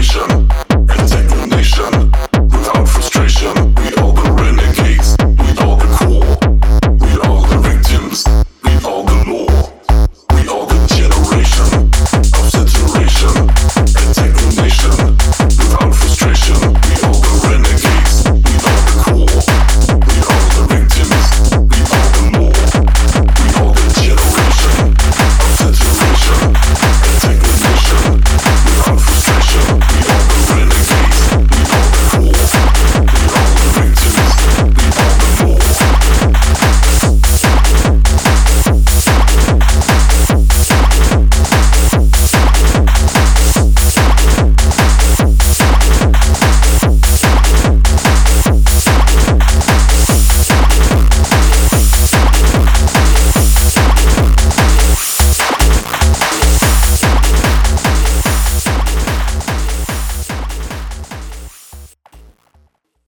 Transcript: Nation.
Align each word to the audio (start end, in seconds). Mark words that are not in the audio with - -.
Nation. 0.00 0.29